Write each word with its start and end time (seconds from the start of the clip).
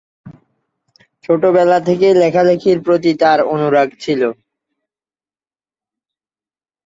ছোটবেলা 1.23 1.77
থেকেই 1.87 2.13
লেখালেখির 2.13 2.77
প্রতি 2.81 3.11
তার 3.13 3.39
অনুরাগ 3.45 3.89
ছিল। 3.99 4.21